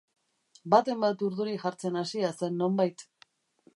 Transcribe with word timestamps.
Baten 0.73 1.03
bat 1.03 1.21
urduri 1.29 1.53
jartzen 1.65 2.01
hasia 2.03 2.33
zen 2.41 2.57
nonbait. 2.63 3.07